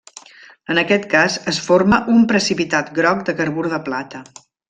[0.75, 4.23] En aquest cas es forma un precipitat groc de carbur de plata.